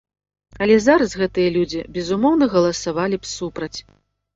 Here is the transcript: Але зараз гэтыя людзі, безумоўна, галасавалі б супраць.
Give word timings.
Але 0.65 0.77
зараз 0.85 1.11
гэтыя 1.21 1.53
людзі, 1.59 1.85
безумоўна, 2.01 2.51
галасавалі 2.59 3.15
б 3.25 3.33
супраць. 3.39 3.77